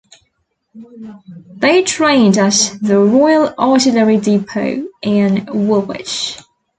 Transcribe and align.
They 1.57 1.83
trained 1.83 2.39
at 2.39 2.53
the 2.81 2.97
Royal 2.97 3.53
Artillery 3.55 4.17
Depot 4.17 4.87
in 5.03 5.45
Woolwich. 5.67 6.41